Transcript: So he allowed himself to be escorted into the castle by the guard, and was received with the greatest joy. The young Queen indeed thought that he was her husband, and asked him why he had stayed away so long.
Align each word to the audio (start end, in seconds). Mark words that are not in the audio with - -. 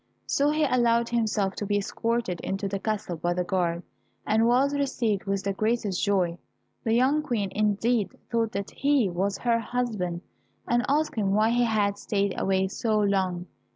So 0.25 0.49
he 0.49 0.63
allowed 0.63 1.09
himself 1.09 1.53
to 1.57 1.65
be 1.67 1.77
escorted 1.77 2.39
into 2.41 2.67
the 2.67 2.79
castle 2.79 3.17
by 3.17 3.35
the 3.35 3.43
guard, 3.43 3.83
and 4.25 4.47
was 4.47 4.73
received 4.73 5.25
with 5.25 5.43
the 5.43 5.53
greatest 5.53 6.03
joy. 6.03 6.39
The 6.83 6.95
young 6.95 7.21
Queen 7.21 7.51
indeed 7.51 8.17
thought 8.31 8.51
that 8.53 8.71
he 8.71 9.11
was 9.11 9.37
her 9.37 9.59
husband, 9.59 10.21
and 10.67 10.83
asked 10.89 11.13
him 11.13 11.33
why 11.35 11.51
he 11.51 11.65
had 11.65 11.99
stayed 11.99 12.33
away 12.35 12.67
so 12.67 12.99
long. 12.99 13.45